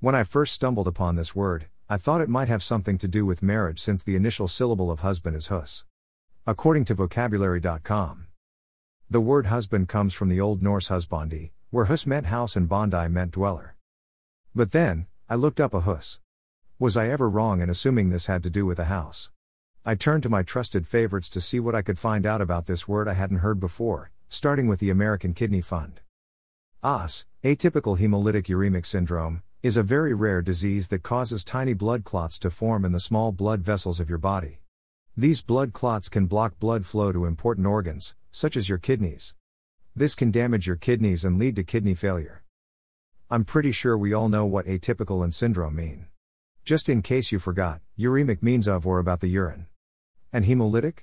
[0.00, 3.26] When I first stumbled upon this word, I thought it might have something to do
[3.26, 5.84] with marriage since the initial syllable of husband is hus.
[6.46, 8.28] According to vocabulary.com,
[9.10, 13.08] the word husband comes from the Old Norse husbandi, where hus meant house and bondi
[13.08, 13.74] meant dweller.
[14.54, 16.20] But then, I looked up aHUS.
[16.78, 19.32] Was I ever wrong in assuming this had to do with a house?
[19.84, 22.86] I turned to my trusted favorites to see what I could find out about this
[22.86, 26.02] word I hadn't heard before, starting with the American Kidney Fund.
[26.84, 32.38] aHUS, atypical hemolytic uremic syndrome, is a very rare disease that causes tiny blood clots
[32.38, 34.60] to form in the small blood vessels of your body.
[35.16, 39.34] These blood clots can block blood flow to important organs, such as your kidneys.
[39.96, 42.44] This can damage your kidneys and lead to kidney failure.
[43.28, 46.06] I'm pretty sure we all know what atypical and syndrome mean.
[46.64, 49.66] Just in case you forgot, uremic means of or about the urine.
[50.32, 51.00] And hemolytic?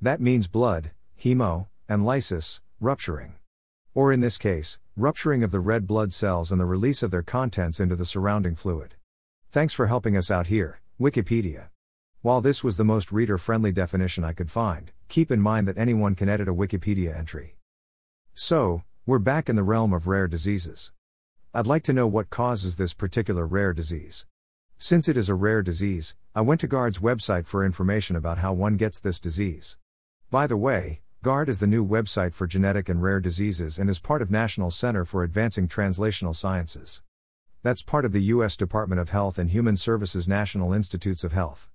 [0.00, 0.92] That means blood,
[1.22, 3.39] hemo, and lysis, rupturing.
[3.94, 7.22] Or in this case, rupturing of the red blood cells and the release of their
[7.22, 8.94] contents into the surrounding fluid.
[9.50, 11.70] Thanks for helping us out here, Wikipedia.
[12.22, 15.78] While this was the most reader friendly definition I could find, keep in mind that
[15.78, 17.56] anyone can edit a Wikipedia entry.
[18.32, 20.92] So, we're back in the realm of rare diseases.
[21.52, 24.24] I'd like to know what causes this particular rare disease.
[24.78, 28.52] Since it is a rare disease, I went to GARD's website for information about how
[28.52, 29.76] one gets this disease.
[30.30, 33.98] By the way, GARD is the new website for genetic and rare diseases and is
[33.98, 37.02] part of National Center for Advancing Translational Sciences.
[37.62, 38.56] That's part of the U.S.
[38.56, 41.68] Department of Health and Human Services National Institutes of Health.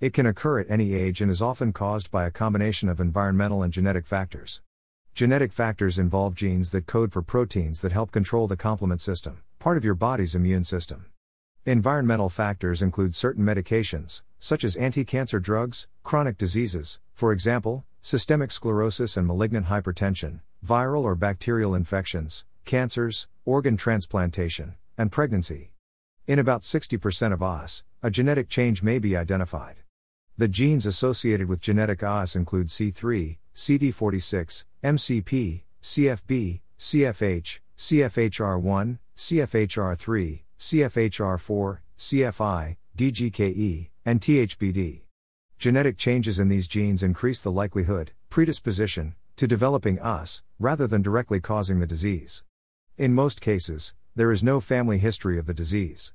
[0.00, 3.62] It can occur at any age and is often caused by a combination of environmental
[3.62, 4.62] and genetic factors.
[5.14, 9.76] Genetic factors involve genes that code for proteins that help control the complement system, part
[9.76, 11.04] of your body's immune system.
[11.66, 18.50] Environmental factors include certain medications, such as anti cancer drugs, chronic diseases, for example, systemic
[18.50, 25.72] sclerosis and malignant hypertension, viral or bacterial infections, cancers, organ transplantation, and pregnancy.
[26.26, 29.76] In about 60% of aHUS, a genetic change may be identified.
[30.36, 41.78] The genes associated with genetic aHUS include C3, CD46, MCP, CFB, CFH, CFHR1, CFHR3, CFHR4,
[41.98, 45.03] CFI, DGKE, and THBD.
[45.58, 51.40] Genetic changes in these genes increase the likelihood, predisposition, to developing aHUS, rather than directly
[51.40, 52.44] causing the disease.
[52.98, 56.12] In most cases, there is no family history of the disease.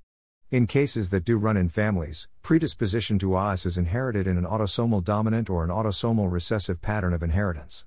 [0.51, 5.03] In cases that do run in families, predisposition to aHUS is inherited in an autosomal
[5.03, 7.85] dominant or an autosomal recessive pattern of inheritance.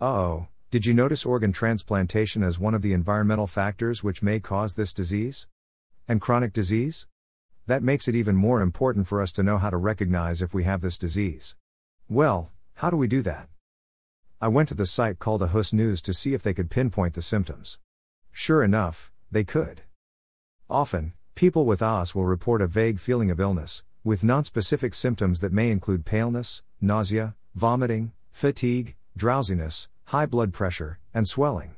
[0.00, 4.74] oh, did you notice organ transplantation as one of the environmental factors which may cause
[4.74, 5.46] this disease?
[6.08, 7.06] And chronic disease?
[7.66, 10.64] That makes it even more important for us to know how to recognize if we
[10.64, 11.56] have this disease.
[12.10, 13.48] Well, how do we do that?
[14.38, 17.22] I went to the site called aHUS News to see if they could pinpoint the
[17.22, 17.78] symptoms.
[18.30, 19.80] Sure enough, they could.
[20.68, 25.52] Often, people with aHUS will report a vague feeling of illness, with nonspecific symptoms that
[25.52, 31.76] may include paleness, nausea, vomiting, fatigue, drowsiness, high blood pressure, and swelling.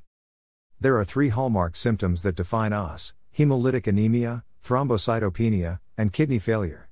[0.81, 6.89] There are three hallmark symptoms that define aHUS hemolytic anemia, thrombocytopenia, and kidney failure.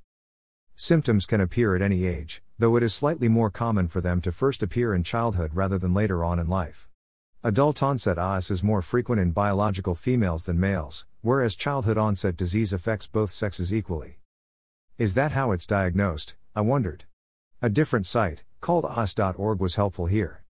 [0.76, 4.30] Symptoms can appear at any age, though it is slightly more common for them to
[4.30, 6.88] first appear in childhood rather than later on in life.
[7.42, 12.72] Adult onset aHUS is more frequent in biological females than males, whereas childhood onset disease
[12.72, 14.18] affects both sexes equally.
[14.96, 16.36] Is that how it's diagnosed?
[16.54, 17.04] I wondered.
[17.60, 20.44] A different site, called aHUS.org, was helpful here.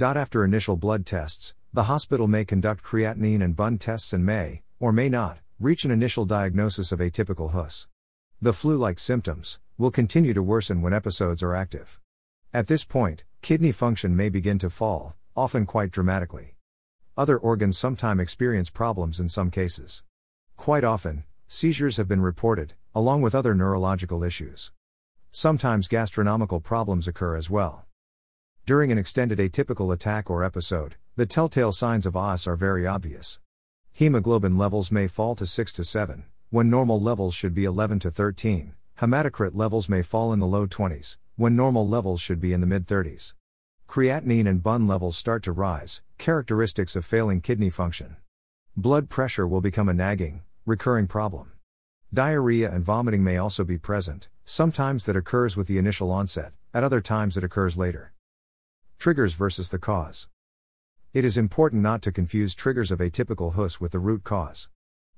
[0.00, 4.92] After initial blood tests, the hospital may conduct creatinine and BUN tests and may, or
[4.92, 7.86] may not, reach an initial diagnosis of atypical HUS.
[8.40, 12.00] The flu like symptoms will continue to worsen when episodes are active.
[12.54, 16.56] At this point, kidney function may begin to fall, often quite dramatically.
[17.14, 20.02] Other organs sometimes experience problems in some cases.
[20.56, 24.72] Quite often, seizures have been reported, along with other neurological issues.
[25.30, 27.84] Sometimes gastronomical problems occur as well.
[28.64, 33.40] During an extended atypical attack or episode, the telltale signs of aHUS are very obvious.
[33.92, 38.10] Hemoglobin levels may fall to 6 to 7, when normal levels should be 11 to
[38.10, 38.74] 13.
[39.00, 42.66] Hematocrit levels may fall in the low 20s, when normal levels should be in the
[42.66, 43.34] mid 30s.
[43.88, 48.16] Creatinine and BUN levels start to rise, characteristics of failing kidney function.
[48.76, 51.52] Blood pressure will become a nagging, recurring problem.
[52.12, 56.84] Diarrhea and vomiting may also be present, sometimes that occurs with the initial onset, at
[56.84, 58.12] other times it occurs later.
[58.98, 60.28] Triggers versus the cause.
[61.12, 64.68] It is important not to confuse triggers of atypical HUS with the root cause.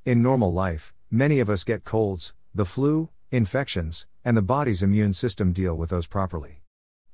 [0.07, 5.13] In normal life, many of us get colds, the flu, infections, and the body's immune
[5.13, 6.63] system deal with those properly.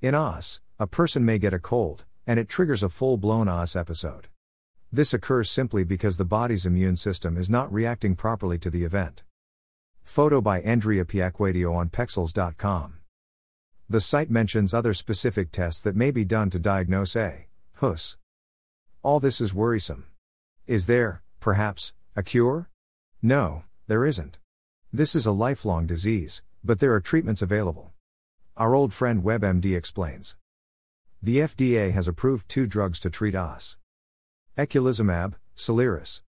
[0.01, 3.75] In aHUS, a person may get a cold, and it triggers a full blown aHUS
[3.75, 4.29] episode.
[4.93, 9.25] This occurs simply because the body's immune system is not reacting properly to the event.
[10.05, 12.99] Photo by Andrea Piacquadio on Pexels.com.
[13.91, 17.49] The site mentions other specific tests that may be done to diagnose a
[17.79, 18.17] HUS.
[19.03, 20.07] All this is worrisome.
[20.67, 22.69] Is there, perhaps, a cure?
[23.23, 24.39] No, there isn't.
[24.93, 27.93] This is a lifelong disease, but there are treatments available.
[28.57, 30.35] Our old friend WebMD explains.
[31.23, 33.77] The FDA has approved two drugs to treat aHUS.
[34.57, 36.23] Eculizumab, Soliris.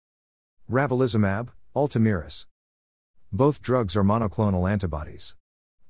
[0.69, 2.47] Ravulizumab, Ultomiris.
[3.33, 5.37] Both drugs are monoclonal antibodies.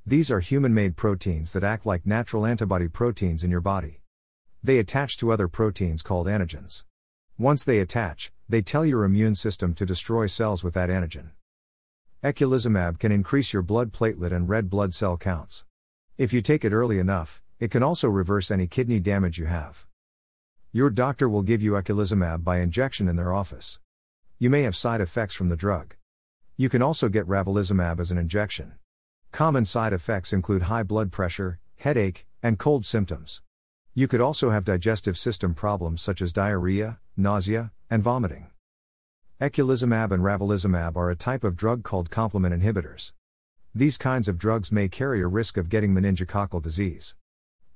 [0.05, 4.03] These are human made proteins that act like natural antibody proteins in your body.
[4.63, 6.85] They attach to other proteins called antigens.
[7.39, 11.31] Once they attach, they tell your immune system to destroy cells with that antigen.
[12.23, 15.65] Eculizumab can increase your blood platelet and red blood cell counts.
[16.19, 19.87] If you take it early enough, it can also reverse any kidney damage you have.
[20.73, 23.81] Your doctor will give you eculizumab by injection in their office.
[24.39, 25.95] You may have side effects from the drug.
[26.57, 28.75] You can also get ravulizumab as an injection.
[29.31, 33.43] Common side effects include high blood pressure, headache, and cold symptoms.
[33.99, 38.49] You could also have digestive system problems such as diarrhea, nausea, and vomiting.
[39.41, 43.13] Eculizumab and ravulizumab are a type of drug called complement inhibitors.
[43.75, 47.15] These kinds of drugs may carry a risk of getting meningococcal disease.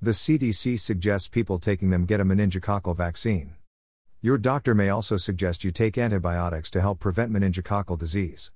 [0.02, 3.55] The CDC suggests people taking them get a meningococcal vaccine.
[4.20, 8.52] Your doctor may also suggest you take antibiotics to help prevent meningococcal disease.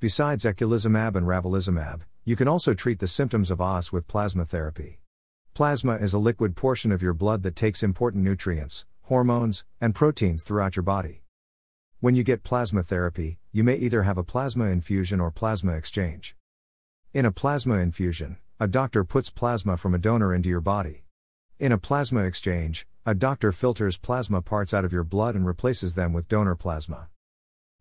[0.00, 4.99] Besides eculizumab and ravulizumab, you can also treat the symptoms of aHUS with plasma therapy.
[5.60, 10.42] Plasma is a liquid portion of your blood that takes important nutrients, hormones, and proteins
[10.42, 11.20] throughout your body.
[11.98, 16.34] When you get plasma therapy, you may either have a plasma infusion or plasma exchange.
[17.12, 21.04] In a plasma infusion, a doctor puts plasma from a donor into your body.
[21.58, 25.94] In a plasma exchange, a doctor filters plasma parts out of your blood and replaces
[25.94, 27.10] them with donor plasma.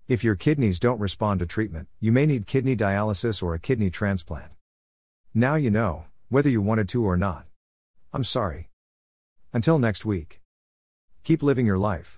[0.06, 3.90] If your kidneys don't respond to treatment, you may need kidney dialysis or a kidney
[3.90, 4.52] transplant.
[5.34, 7.46] Now you know, whether you wanted to or not.
[8.12, 8.70] I'm sorry.
[9.54, 10.42] Until next week.
[11.24, 12.18] Keep living your life.